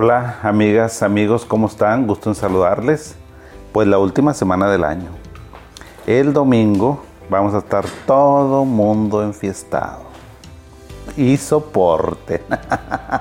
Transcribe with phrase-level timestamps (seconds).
[0.00, 2.06] Hola amigas, amigos, ¿cómo están?
[2.06, 3.16] Gusto en saludarles.
[3.72, 5.08] Pues la última semana del año.
[6.06, 10.02] El domingo vamos a estar todo mundo enfiestado.
[11.16, 12.44] Y soporte.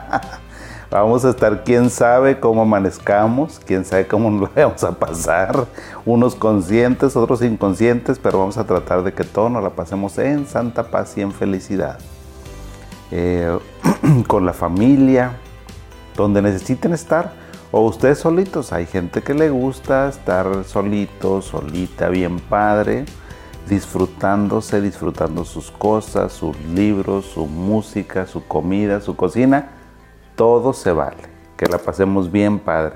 [0.91, 5.65] vamos a estar, quién sabe cómo amanezcamos, quién sabe cómo nos vamos a pasar.
[6.05, 10.45] Unos conscientes, otros inconscientes, pero vamos a tratar de que todos nos la pasemos en
[10.45, 11.97] santa paz y en felicidad.
[13.09, 13.57] Eh,
[14.27, 15.39] con la familia,
[16.17, 17.31] donde necesiten estar,
[17.71, 18.73] o ustedes solitos.
[18.73, 23.05] Hay gente que le gusta estar solito, solita, bien padre,
[23.69, 29.69] disfrutándose, disfrutando sus cosas, sus libros, su música, su comida, su cocina.
[30.35, 31.37] Todo se vale.
[31.55, 32.95] Que la pasemos bien padre.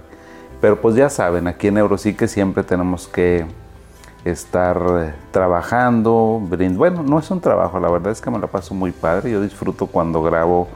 [0.59, 3.45] Pero pues ya saben, aquí en Neuropsique siempre tenemos que
[4.23, 6.39] estar eh, trabajando.
[6.75, 9.31] Bueno, no es un trabajo, la verdad es que me la paso muy padre.
[9.31, 10.67] Yo disfruto cuando grabo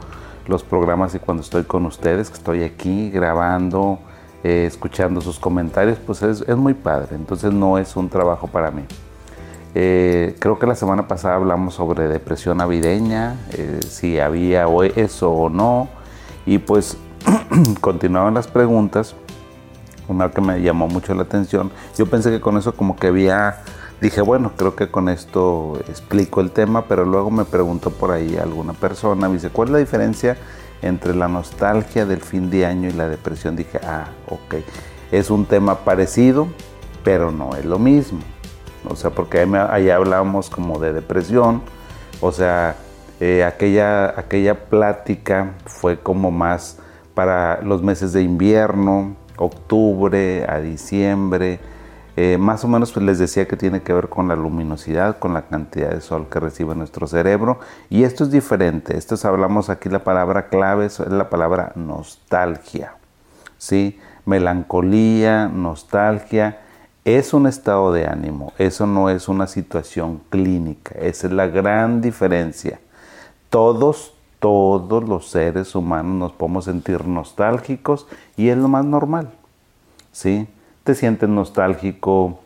[0.48, 3.98] los programas y cuando estoy con ustedes, que estoy aquí grabando,
[4.44, 7.16] eh, escuchando sus comentarios, pues es, muy padre.
[7.16, 8.82] Entonces no es un trabajo para mí.
[9.74, 15.48] Eh, creo que la semana pasada hablamos sobre depresión navideña, eh, si había eso o
[15.48, 15.88] no.
[16.46, 16.96] Y pues
[17.80, 19.14] continuaban las preguntas.
[20.08, 21.72] Una que me llamó mucho la atención.
[21.98, 23.62] Yo pensé que con eso como que había
[24.00, 28.36] dije, bueno, creo que con esto explico el tema, pero luego me preguntó por ahí
[28.36, 30.36] alguna persona, me dice, ¿cuál es la diferencia
[30.82, 33.56] entre la nostalgia del fin de año y la depresión?
[33.56, 34.56] Dije, ah, ok,
[35.10, 36.48] es un tema parecido,
[37.04, 38.20] pero no es lo mismo.
[38.88, 41.62] O sea, porque ahí, hablábamos como de depresión,
[42.20, 42.76] o sea,
[43.20, 46.78] eh, aquella, aquella plática fue como más
[47.14, 51.58] para los meses de invierno, octubre a diciembre,
[52.16, 55.34] eh, más o menos pues, les decía que tiene que ver con la luminosidad, con
[55.34, 57.60] la cantidad de sol que recibe nuestro cerebro.
[57.90, 58.96] Y esto es diferente.
[58.96, 62.94] Esto es, hablamos aquí la palabra clave, es la palabra nostalgia.
[63.58, 64.00] ¿sí?
[64.24, 66.60] Melancolía, nostalgia.
[67.04, 72.00] Es un estado de ánimo, eso no es una situación clínica, esa es la gran
[72.00, 72.80] diferencia.
[73.48, 79.30] Todos, todos los seres humanos nos podemos sentir nostálgicos y es lo más normal.
[80.10, 80.48] ¿sí?
[80.86, 82.38] Te sientes nostálgico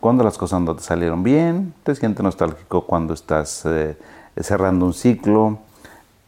[0.00, 3.96] cuando las cosas no te salieron bien, te sientes nostálgico cuando estás eh,
[4.40, 5.58] cerrando un ciclo,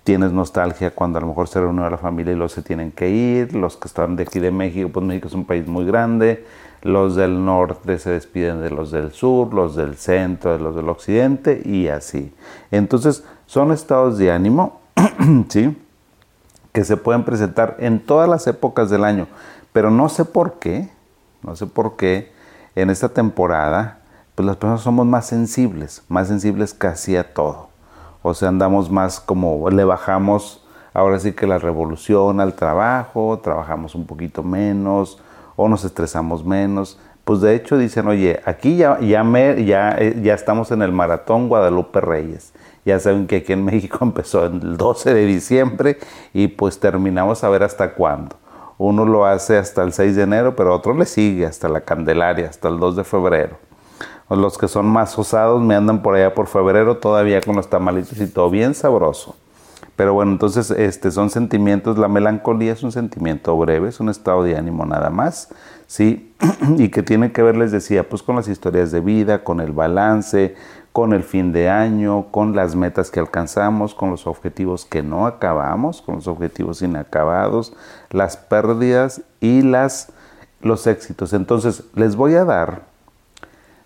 [0.02, 3.10] tienes nostalgia cuando a lo mejor se reunió la familia y los se tienen que
[3.10, 6.44] ir, los que están de aquí de México, pues México es un país muy grande,
[6.82, 10.88] los del norte se despiden de los del sur, los del centro de los del
[10.88, 12.34] occidente y así.
[12.72, 14.80] Entonces son estados de ánimo,
[15.48, 15.76] ¿sí?
[16.72, 19.28] Que se pueden presentar en todas las épocas del año,
[19.72, 20.88] pero no sé por qué,
[21.42, 22.32] no sé por qué
[22.74, 24.00] en esta temporada,
[24.34, 27.68] pues las personas somos más sensibles, más sensibles casi a todo.
[28.22, 33.94] O sea, andamos más como, le bajamos ahora sí que la revolución al trabajo, trabajamos
[33.94, 35.18] un poquito menos
[35.56, 36.98] o nos estresamos menos.
[37.24, 39.22] Pues de hecho dicen, oye, aquí ya, ya,
[39.56, 42.52] ya, eh, ya estamos en el maratón Guadalupe Reyes.
[42.84, 45.98] Ya saben que aquí en México empezó el 12 de diciembre
[46.32, 48.36] y pues terminamos a ver hasta cuándo.
[48.82, 52.48] Uno lo hace hasta el 6 de enero, pero otro le sigue hasta la Candelaria,
[52.48, 53.58] hasta el 2 de febrero.
[54.30, 58.18] Los que son más osados me andan por allá por febrero todavía con los tamalitos
[58.18, 59.36] y todo bien sabroso.
[59.96, 64.42] Pero bueno, entonces este, son sentimientos, la melancolía es un sentimiento breve, es un estado
[64.44, 65.50] de ánimo nada más,
[65.86, 66.32] ¿sí?
[66.78, 69.72] y que tiene que ver, les decía, pues con las historias de vida, con el
[69.72, 70.54] balance,
[70.92, 75.26] con el fin de año, con las metas que alcanzamos, con los objetivos que no
[75.26, 77.74] acabamos, con los objetivos inacabados,
[78.10, 80.12] las pérdidas y las,
[80.60, 81.32] los éxitos.
[81.32, 82.82] Entonces, les voy a dar,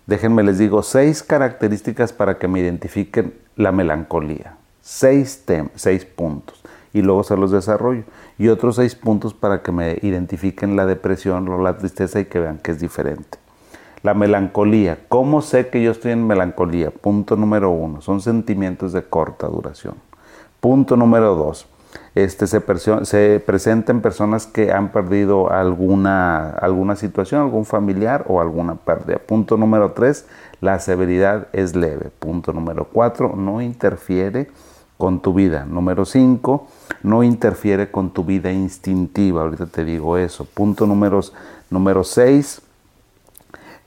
[0.07, 4.57] déjenme les digo, seis características para que me identifiquen la melancolía.
[4.81, 5.43] Seis,
[5.75, 6.63] seis puntos.
[6.93, 8.03] Y luego se los desarrollo.
[8.37, 12.39] Y otros seis puntos para que me identifiquen la depresión o la tristeza y que
[12.39, 13.44] vean que es diferente.
[14.05, 14.99] La melancolía.
[15.09, 16.91] ¿Cómo sé que yo estoy en melancolía?
[16.91, 18.01] Punto número uno.
[18.01, 19.95] Son sentimientos de corta duración.
[20.59, 21.65] Punto número dos.
[22.13, 22.61] Este, se,
[23.01, 29.17] se presenta en personas que han perdido alguna, alguna situación, algún familiar o alguna pérdida.
[29.17, 30.27] Punto número tres,
[30.61, 32.11] la severidad es leve.
[32.19, 34.51] Punto número cuatro, no interfiere
[34.99, 35.65] con tu vida.
[35.65, 36.67] Número cinco,
[37.01, 39.41] no interfiere con tu vida instintiva.
[39.41, 40.45] Ahorita te digo eso.
[40.45, 42.61] Punto número seis,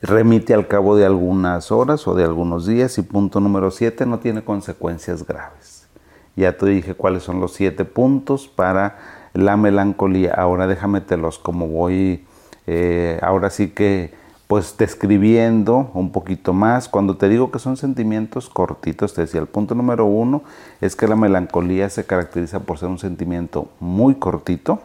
[0.00, 4.18] remite al cabo de algunas horas o de algunos días y punto número 7 no
[4.18, 5.88] tiene consecuencias graves.
[6.36, 8.98] Ya te dije cuáles son los siete puntos para
[9.34, 10.34] la melancolía.
[10.34, 12.24] Ahora déjame te los como voy,
[12.66, 14.14] eh, ahora sí que
[14.46, 16.88] pues describiendo un poquito más.
[16.88, 20.42] Cuando te digo que son sentimientos cortitos, te decía, el punto número uno
[20.80, 24.80] es que la melancolía se caracteriza por ser un sentimiento muy cortito,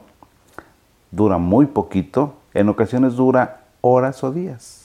[1.12, 4.83] dura muy poquito, en ocasiones dura horas o días.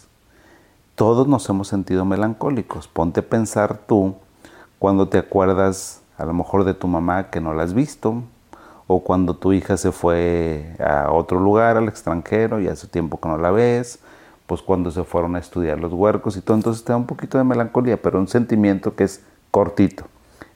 [0.99, 2.89] Todos nos hemos sentido melancólicos.
[2.89, 4.17] Ponte a pensar tú
[4.81, 8.25] cuando te acuerdas a lo mejor de tu mamá que no la has visto,
[8.89, 13.29] o cuando tu hija se fue a otro lugar, al extranjero, y hace tiempo que
[13.29, 14.01] no la ves,
[14.49, 17.39] pues cuando se fueron a estudiar los huercos y todo, entonces te da un poquito
[17.39, 19.23] de melancolía, pero un sentimiento que es
[19.53, 20.03] cortito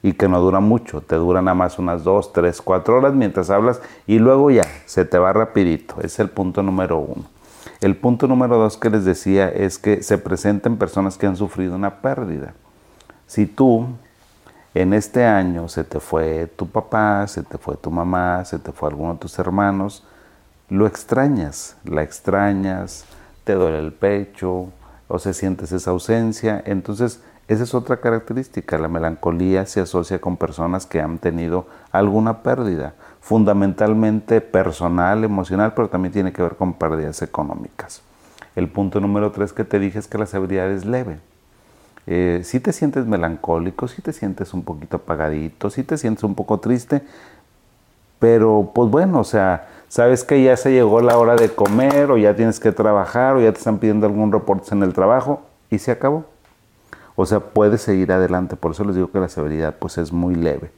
[0.03, 3.49] y que no dura mucho, te dura nada más unas dos, tres, cuatro horas mientras
[3.49, 7.32] hablas y luego ya, se te va rapidito, es el punto número uno.
[7.83, 11.75] El punto número dos que les decía es que se presenten personas que han sufrido
[11.75, 12.55] una pérdida.
[13.27, 13.89] Si tú
[14.73, 18.71] en este año se te fue tu papá, se te fue tu mamá, se te
[18.71, 20.05] fue alguno de tus hermanos,
[20.69, 23.05] lo extrañas, la extrañas,
[23.43, 24.69] te duele el pecho
[25.09, 26.63] o se sientes esa ausencia.
[26.65, 28.79] Entonces, esa es otra característica.
[28.79, 35.89] La melancolía se asocia con personas que han tenido alguna pérdida, fundamentalmente personal, emocional, pero
[35.89, 38.03] también tiene que ver con pérdidas económicas.
[38.57, 41.19] El punto número tres que te dije es que la severidad es leve.
[42.09, 46.35] Eh, si te sientes melancólico, si te sientes un poquito apagadito, si te sientes un
[46.35, 47.03] poco triste,
[48.19, 52.19] pero pues bueno, o sea, sabes que ya se llegó la hora de comer o
[52.19, 55.79] ya tienes que trabajar o ya te están pidiendo algún reporte en el trabajo y
[55.79, 56.25] se acabó.
[57.15, 58.57] O sea, puedes seguir adelante.
[58.57, 60.73] Por eso les digo que la severidad pues es muy leve.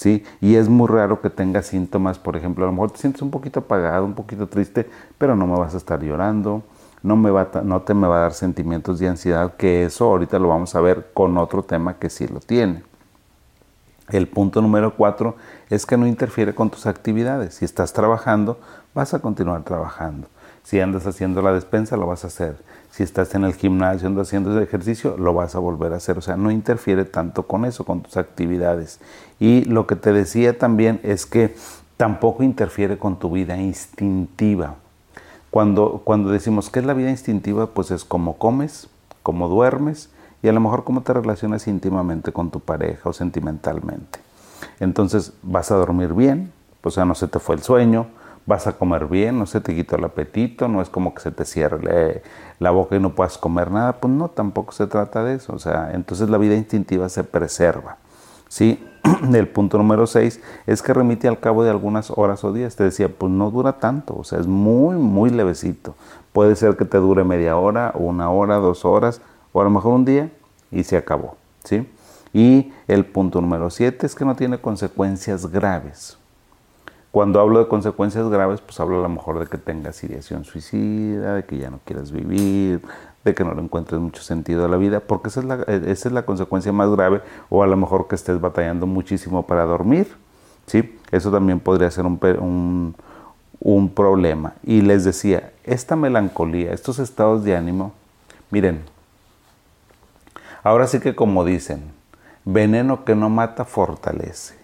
[0.00, 0.24] ¿Sí?
[0.40, 2.18] Y es muy raro que tengas síntomas.
[2.18, 4.88] Por ejemplo, a lo mejor te sientes un poquito apagado, un poquito triste,
[5.18, 6.62] pero no me vas a estar llorando.
[7.02, 10.38] No, me va no te me va a dar sentimientos de ansiedad, que eso ahorita
[10.38, 12.82] lo vamos a ver con otro tema que sí lo tiene.
[14.08, 15.36] El punto número cuatro
[15.68, 17.56] es que no interfiere con tus actividades.
[17.56, 18.58] Si estás trabajando,
[18.94, 20.28] vas a continuar trabajando.
[20.62, 22.56] Si andas haciendo la despensa, lo vas a hacer.
[22.90, 26.18] Si estás en el gimnasio, andas haciendo ese ejercicio, lo vas a volver a hacer.
[26.18, 29.00] O sea, no interfiere tanto con eso, con tus actividades.
[29.38, 31.54] Y lo que te decía también es que
[31.96, 34.76] tampoco interfiere con tu vida instintiva.
[35.50, 38.88] Cuando, cuando decimos que es la vida instintiva, pues es como comes,
[39.22, 40.10] como duermes
[40.42, 44.20] y a lo mejor cómo te relacionas íntimamente con tu pareja o sentimentalmente.
[44.78, 46.52] Entonces vas a dormir bien,
[46.82, 48.06] o sea, no se te fue el sueño,
[48.46, 51.30] vas a comer bien, no se te quitó el apetito, no es como que se
[51.30, 52.22] te cierre
[52.58, 55.58] la boca y no puedas comer nada, pues no, tampoco se trata de eso, o
[55.58, 57.98] sea, entonces la vida instintiva se preserva.
[58.50, 58.84] ¿sí?
[59.32, 62.76] El punto número 6 es que remite al cabo de algunas horas o días.
[62.76, 65.94] Te decía, pues no dura tanto, o sea, es muy, muy levecito.
[66.34, 69.22] Puede ser que te dure media hora, una hora, dos horas,
[69.52, 70.30] o a lo mejor un día
[70.70, 71.88] y se acabó, ¿sí?
[72.32, 76.19] Y el punto número 7 es que no tiene consecuencias graves.
[77.10, 81.34] Cuando hablo de consecuencias graves, pues hablo a lo mejor de que tengas ideación suicida,
[81.34, 82.82] de que ya no quieras vivir,
[83.24, 86.08] de que no le encuentres mucho sentido a la vida, porque esa es la, esa
[86.08, 90.06] es la consecuencia más grave, o a lo mejor que estés batallando muchísimo para dormir,
[90.66, 90.98] ¿sí?
[91.10, 92.94] Eso también podría ser un, un,
[93.58, 94.54] un problema.
[94.62, 97.92] Y les decía, esta melancolía, estos estados de ánimo,
[98.50, 98.84] miren,
[100.62, 101.92] Ahora sí que como dicen,
[102.44, 104.59] veneno que no mata fortalece.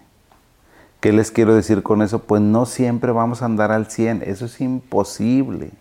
[0.99, 2.19] ¿Qué les quiero decir con eso?
[2.19, 5.71] Pues no siempre vamos a andar al 100, eso es imposible.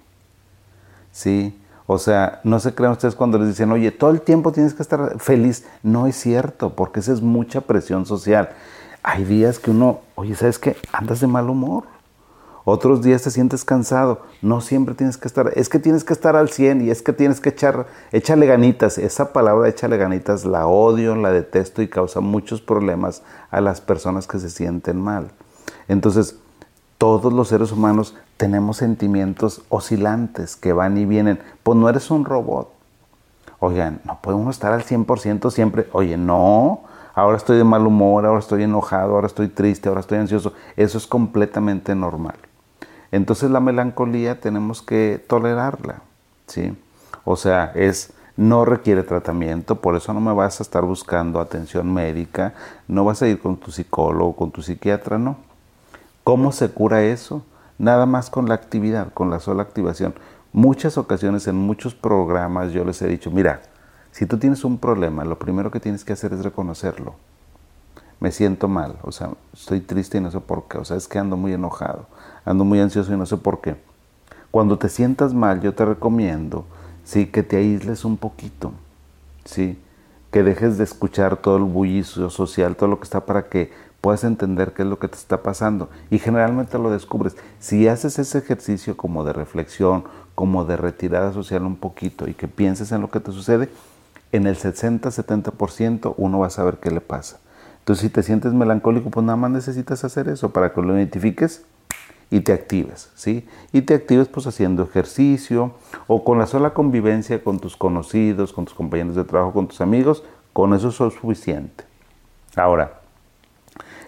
[1.10, 1.58] ¿Sí?
[1.86, 4.82] O sea, no se crean ustedes cuando les dicen, oye, todo el tiempo tienes que
[4.82, 5.64] estar feliz.
[5.82, 8.50] No es cierto, porque esa es mucha presión social.
[9.02, 10.76] Hay días que uno, oye, ¿sabes qué?
[10.92, 11.84] Andas de mal humor.
[12.68, 14.22] Otros días te sientes cansado.
[14.42, 15.52] No siempre tienes que estar.
[15.54, 17.86] Es que tienes que estar al 100 y es que tienes que echar.
[18.10, 18.98] Échale ganitas.
[18.98, 24.26] Esa palabra échale ganitas la odio, la detesto y causa muchos problemas a las personas
[24.26, 25.28] que se sienten mal.
[25.86, 26.40] Entonces,
[26.98, 31.38] todos los seres humanos tenemos sentimientos oscilantes que van y vienen.
[31.62, 32.72] Pues no eres un robot.
[33.60, 35.86] Oigan, no podemos estar al 100% siempre.
[35.92, 36.80] Oye, no
[37.14, 40.52] ahora estoy de mal humor, ahora estoy enojado, ahora estoy triste, ahora estoy ansioso.
[40.76, 42.34] Eso es completamente normal.
[43.12, 46.02] Entonces la melancolía tenemos que tolerarla,
[46.46, 46.76] ¿sí?
[47.24, 51.92] O sea, es no requiere tratamiento, por eso no me vas a estar buscando atención
[51.92, 52.54] médica,
[52.86, 55.36] no vas a ir con tu psicólogo, con tu psiquiatra, no.
[56.22, 57.42] ¿Cómo se cura eso?
[57.78, 60.14] Nada más con la actividad, con la sola activación.
[60.52, 63.62] Muchas ocasiones en muchos programas yo les he dicho, mira,
[64.10, 67.14] si tú tienes un problema, lo primero que tienes que hacer es reconocerlo
[68.20, 71.08] me siento mal, o sea, estoy triste y no sé por qué, o sea, es
[71.08, 72.06] que ando muy enojado,
[72.44, 73.76] ando muy ansioso y no sé por qué.
[74.50, 76.64] Cuando te sientas mal, yo te recomiendo,
[77.04, 78.72] sí, que te aísles un poquito,
[79.44, 79.78] sí,
[80.30, 83.70] que dejes de escuchar todo el bullicio social, todo lo que está para que
[84.00, 85.88] puedas entender qué es lo que te está pasando.
[86.10, 87.36] Y generalmente lo descubres.
[87.58, 90.04] Si haces ese ejercicio como de reflexión,
[90.34, 93.68] como de retirada social un poquito y que pienses en lo que te sucede,
[94.32, 97.38] en el 60-70% uno va a saber qué le pasa.
[97.86, 101.64] Entonces, si te sientes melancólico, pues nada más necesitas hacer eso para que lo identifiques
[102.30, 103.46] y te actives, ¿sí?
[103.70, 105.70] Y te actives pues haciendo ejercicio
[106.08, 109.80] o con la sola convivencia con tus conocidos, con tus compañeros de trabajo, con tus
[109.80, 111.84] amigos, con eso es suficiente.
[112.56, 113.02] Ahora,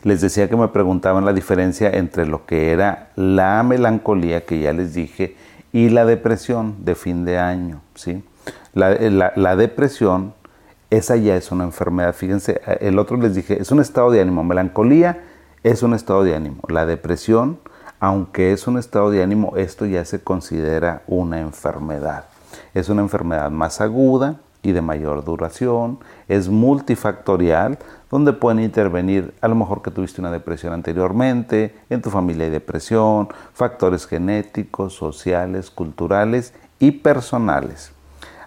[0.03, 4.73] les decía que me preguntaban la diferencia entre lo que era la melancolía, que ya
[4.73, 5.37] les dije,
[5.73, 8.25] y la depresión de fin de año, ¿sí?
[8.75, 10.35] La, la depresión,
[10.91, 12.15] esa ya es una enfermedad.
[12.15, 14.45] Fíjense, el otro les dije, es un estado de ánimo.
[14.45, 15.23] Melancolía
[15.63, 16.63] es un estado de ánimo.
[16.69, 17.59] La depresión
[18.01, 22.27] aunque es un estado de ánimo, esto ya se considera una enfermedad.
[22.75, 27.79] Es una enfermedad más aguda y de mayor duración, es multifactorial,
[28.11, 32.51] donde pueden intervenir a lo mejor que tuviste una depresión anteriormente, en tu familia hay
[32.51, 37.93] depresión, factores genéticos, sociales, culturales y personales.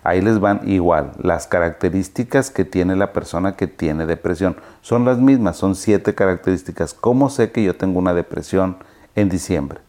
[0.04, 1.12] Ahí les van igual.
[1.22, 6.94] Las características que tiene la persona que tiene depresión son las mismas, son siete características.
[6.94, 8.78] ¿Cómo sé que yo tengo una depresión?
[9.16, 9.80] en diciembre.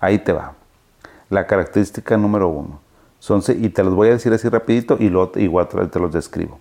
[0.00, 0.54] Ahí te va.
[1.30, 2.80] La característica número uno.
[3.18, 6.58] Son, y te los voy a decir así rapidito y luego igual te los describo.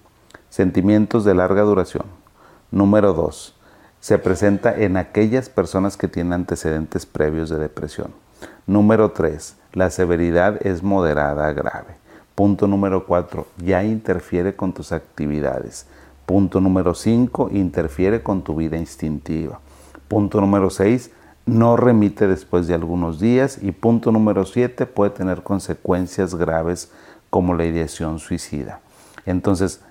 [0.50, 2.06] Sentimientos de larga duración.
[2.70, 3.56] Número dos.
[4.00, 8.14] Se presenta en aquellas personas que tienen antecedentes previos de depresión.
[8.68, 9.58] Número tres.
[9.74, 11.96] La severidad es moderada a grave.
[12.36, 13.48] Punto número cuatro.
[13.58, 15.86] Ya interfiere con tus actividades.
[16.26, 17.50] Punto número cinco.
[17.52, 19.60] Interfiere con tu vida instintiva.
[20.08, 21.12] Punto número seis
[21.46, 26.92] no remite después de algunos días y punto número 7 puede tener consecuencias graves
[27.30, 28.80] como la ideación suicida.
[29.26, 29.82] Entonces,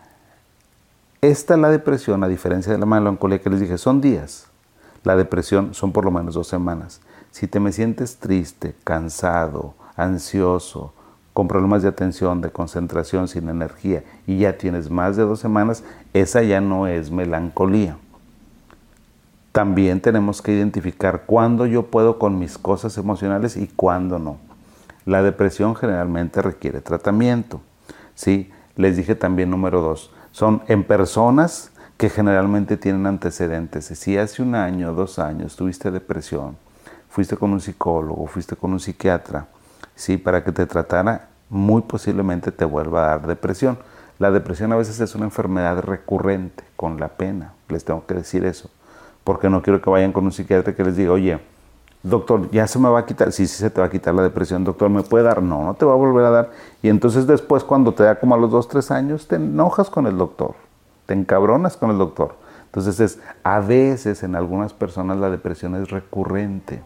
[1.21, 4.47] esta la depresión, a diferencia de la melancolía que les dije, son días.
[5.03, 7.01] La depresión son por lo menos dos semanas.
[7.31, 10.93] Si te me sientes triste, cansado, ansioso,
[11.33, 15.85] con problemas de atención, de concentración, sin energía y ya tienes más de dos semanas,
[16.13, 17.97] esa ya no es melancolía
[19.53, 24.39] también tenemos que identificar cuándo yo puedo con mis cosas emocionales y cuándo no.
[25.07, 27.61] La depresión generalmente requiere tratamiento.
[28.15, 28.51] ¿sí?
[28.77, 33.87] Les dije también número dos, son en personas que generalmente tienen antecedentes.
[33.87, 36.57] Si hace un año, dos años tuviste depresión,
[37.09, 39.49] fuiste con un psicólogo, fuiste con un psiquiatra,
[40.01, 40.17] ¿sí?
[40.17, 43.79] para que te tratara, muy posiblemente te vuelva a dar depresión.
[44.19, 48.45] La depresión a veces es una enfermedad recurrente, con la pena, les tengo que decir
[48.45, 48.71] eso
[49.25, 51.39] porque no quiero que vayan con un psiquiatra que les diga, oye,
[52.03, 54.23] doctor, ya se me va a quitar, sí, sí se te va a quitar la
[54.23, 55.43] depresión, doctor, ¿me puede dar?
[55.43, 56.51] No, no te va a volver a dar.
[56.83, 60.07] Y entonces después cuando te da como a los dos, tres años, te enojas con
[60.07, 60.55] el doctor,
[61.07, 62.35] te encabronas con el doctor.
[62.67, 66.83] Entonces es, a veces en algunas personas la depresión es recurrente,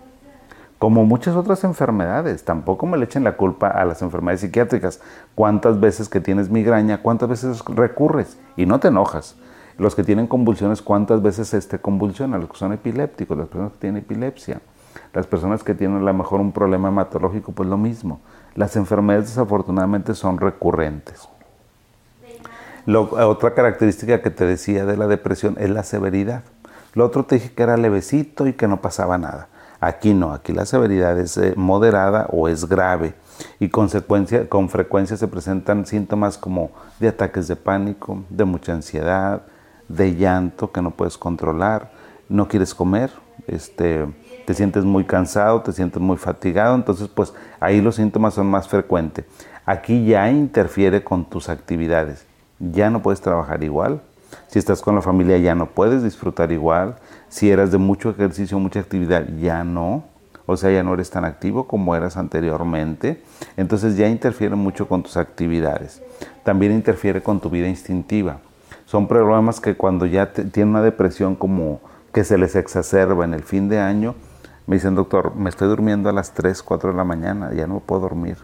[0.84, 2.44] como muchas otras enfermedades.
[2.44, 5.00] Tampoco me le echen la culpa a las enfermedades psiquiátricas.
[5.34, 9.34] ¿Cuántas veces que tienes migraña, cuántas veces recurres y no te enojas?
[9.78, 12.36] Los que tienen convulsiones, ¿cuántas veces este convulsiona?
[12.36, 14.60] Los que son epilépticos, las personas que tienen epilepsia.
[15.14, 18.20] Las personas que tienen a lo mejor un problema hematológico, pues lo mismo.
[18.54, 21.30] Las enfermedades desafortunadamente son recurrentes.
[22.86, 26.42] otra característica que te decía de la depresión es la severidad.
[26.92, 29.48] Lo otro te dije que era levecito y que no pasaba nada.
[29.84, 33.12] Aquí no, aquí la severidad es eh, moderada o es grave
[33.60, 39.42] y consecuencia, con frecuencia se presentan síntomas como de ataques de pánico, de mucha ansiedad,
[39.88, 41.90] de llanto que no puedes controlar,
[42.30, 43.10] no quieres comer,
[43.46, 44.06] este,
[44.46, 48.66] te sientes muy cansado, te sientes muy fatigado, entonces pues ahí los síntomas son más
[48.66, 49.26] frecuentes.
[49.66, 52.24] Aquí ya interfiere con tus actividades,
[52.58, 54.00] ya no puedes trabajar igual,
[54.48, 56.96] si estás con la familia ya no puedes disfrutar igual,
[57.28, 60.04] si eras de mucho ejercicio, mucha actividad, ya no,
[60.46, 63.22] o sea, ya no eres tan activo como eras anteriormente,
[63.56, 66.02] entonces ya interfiere mucho con tus actividades.
[66.42, 68.40] También interfiere con tu vida instintiva
[68.86, 71.80] son problemas que cuando ya tienen una depresión como
[72.12, 74.14] que se les exacerba en el fin de año,
[74.66, 77.80] me dicen, doctor, me estoy durmiendo a las 3, 4 de la mañana, ya no
[77.80, 78.38] puedo dormir.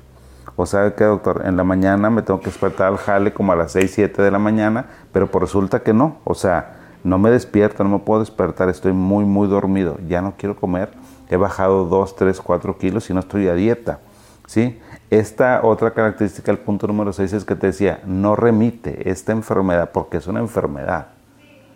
[0.63, 3.57] O sabe qué, doctor, en la mañana me tengo que despertar al jale como a
[3.57, 6.19] las 6, 7 de la mañana, pero por resulta que no.
[6.25, 10.35] O sea, no me despierto, no me puedo despertar, estoy muy, muy dormido, ya no
[10.37, 10.91] quiero comer,
[11.31, 14.01] he bajado 2, 3, 4 kilos y no estoy a dieta.
[14.47, 14.79] ¿sí?
[15.09, 19.93] Esta otra característica, el punto número 6, es que te decía, no remite esta enfermedad
[19.95, 21.07] porque es una enfermedad.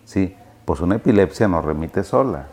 [0.05, 0.37] ¿sí?
[0.67, 2.49] Pues una epilepsia no remite sola,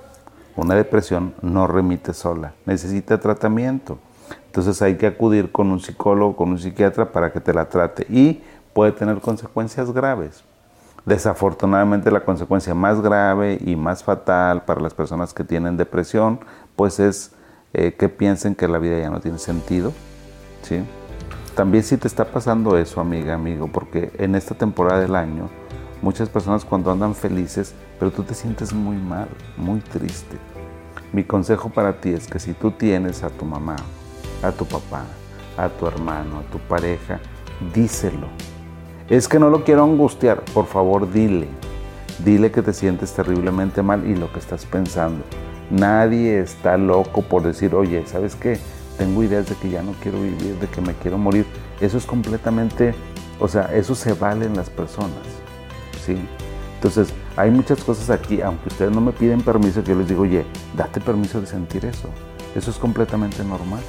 [0.55, 3.99] una depresión no remite sola, necesita tratamiento.
[4.45, 8.05] Entonces hay que acudir con un psicólogo, con un psiquiatra para que te la trate
[8.09, 8.41] y
[8.73, 10.43] puede tener consecuencias graves.
[11.05, 16.39] Desafortunadamente la consecuencia más grave y más fatal para las personas que tienen depresión,
[16.75, 17.31] pues es
[17.73, 19.93] eh, que piensen que la vida ya no tiene sentido,
[20.61, 20.83] ¿sí?
[21.55, 25.49] También si te está pasando eso, amiga, amigo, porque en esta temporada del año,
[26.01, 30.37] muchas personas cuando andan felices, pero tú te sientes muy mal, muy triste.
[31.13, 33.75] Mi consejo para ti es que si tú tienes a tu mamá,
[34.43, 35.03] a tu papá,
[35.57, 37.19] a tu hermano, a tu pareja,
[37.73, 38.27] díselo.
[39.09, 41.47] Es que no lo quiero angustiar, por favor dile.
[42.23, 45.23] Dile que te sientes terriblemente mal y lo que estás pensando.
[45.69, 48.59] Nadie está loco por decir, oye, ¿sabes qué?
[48.97, 51.45] Tengo ideas de que ya no quiero vivir, de que me quiero morir.
[51.79, 52.93] Eso es completamente,
[53.39, 55.41] o sea, eso se vale en las personas.
[56.05, 56.17] ¿sí?
[56.75, 60.23] Entonces, hay muchas cosas aquí, aunque ustedes no me piden permiso, que yo les digo,
[60.23, 60.45] oye,
[60.75, 62.09] date permiso de sentir eso.
[62.55, 63.81] Eso es completamente normal.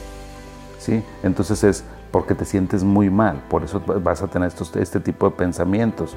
[1.22, 5.28] Entonces es porque te sientes muy mal, por eso vas a tener estos, este tipo
[5.28, 6.16] de pensamientos.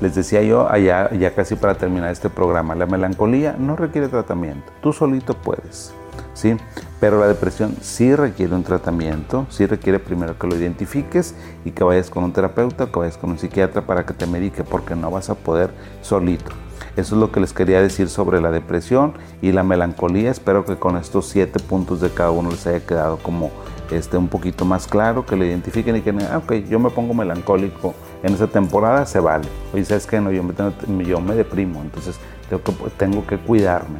[0.00, 4.72] Les decía yo allá, ya casi para terminar este programa, la melancolía no requiere tratamiento,
[4.82, 5.94] tú solito puedes,
[6.34, 6.56] ¿sí?
[6.98, 11.34] Pero la depresión sí requiere un tratamiento, sí requiere primero que lo identifiques
[11.64, 14.64] y que vayas con un terapeuta, que vayas con un psiquiatra para que te medique,
[14.64, 15.70] porque no vas a poder
[16.02, 16.63] solito.
[16.96, 20.30] Eso es lo que les quería decir sobre la depresión y la melancolía.
[20.30, 23.50] Espero que con estos siete puntos de cada uno les haya quedado como
[23.90, 27.14] este, un poquito más claro, que lo identifiquen y que, ah, ok, yo me pongo
[27.14, 29.46] melancólico en esa temporada, se vale.
[29.72, 30.20] Oye, ¿sabes qué?
[30.20, 33.98] No, yo me, yo me deprimo, entonces tengo que, tengo que cuidarme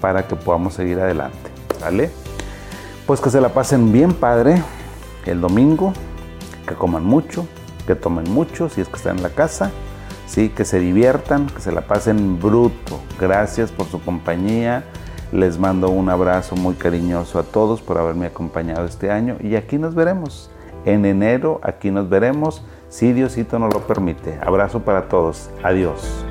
[0.00, 2.10] para que podamos seguir adelante, ¿vale?
[3.06, 4.62] Pues que se la pasen bien padre
[5.26, 5.92] el domingo,
[6.66, 7.46] que coman mucho,
[7.86, 9.70] que tomen mucho si es que están en la casa,
[10.28, 10.50] ¿sí?
[10.50, 13.00] que se diviertan, que se la pasen bruto.
[13.18, 14.84] Gracias por su compañía.
[15.32, 19.76] Les mando un abrazo muy cariñoso a todos por haberme acompañado este año y aquí
[19.76, 20.50] nos veremos.
[20.84, 24.38] En enero aquí nos veremos si Diosito nos lo permite.
[24.40, 25.50] Abrazo para todos.
[25.62, 26.27] Adiós.